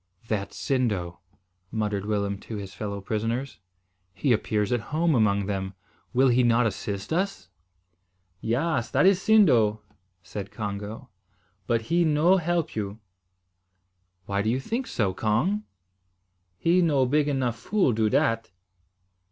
"That's 0.27 0.57
Sindo," 0.57 1.19
muttered 1.69 2.07
Willem 2.07 2.39
to 2.39 2.55
his 2.55 2.73
fellow 2.73 3.01
prisoners. 3.01 3.59
"He 4.15 4.33
appears 4.33 4.71
at 4.71 4.79
home 4.89 5.13
among 5.13 5.45
them. 5.45 5.75
Will 6.11 6.29
he 6.29 6.41
not 6.41 6.65
assist 6.65 7.13
us?" 7.13 7.49
"Yaas, 8.41 8.89
that 8.93 9.05
is 9.05 9.21
Sindo," 9.21 9.81
said 10.23 10.49
Congo, 10.49 11.09
"but 11.67 11.83
he 11.83 12.03
no 12.03 12.37
help 12.37 12.75
you." 12.75 12.99
"Why 14.25 14.41
do 14.41 14.49
you 14.49 14.59
think 14.59 14.87
so, 14.87 15.13
Cong?" 15.13 15.65
"He 16.57 16.81
no 16.81 17.05
big 17.05 17.27
enough 17.27 17.55
fool 17.59 17.91
do 17.93 18.09
dat." 18.09 18.49